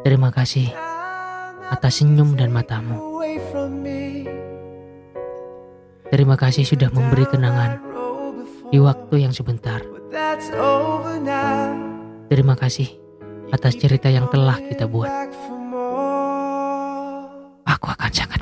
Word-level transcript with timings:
Terima 0.00 0.32
kasih 0.32 0.72
atas 1.68 2.00
senyum 2.00 2.40
dan 2.40 2.48
matamu. 2.48 3.20
Terima 6.08 6.40
kasih 6.40 6.64
sudah 6.64 6.88
memberi 6.88 7.28
kenangan 7.28 7.84
di 8.72 8.80
waktu 8.80 9.28
yang 9.28 9.36
sebentar. 9.36 9.84
Terima 12.32 12.56
kasih 12.56 12.88
atas 13.52 13.76
cerita 13.76 14.08
yang 14.08 14.24
telah 14.32 14.56
kita 14.56 14.88
buat. 14.88 15.12
Aku 17.68 17.86
akan 17.92 18.10
sangat 18.10 18.39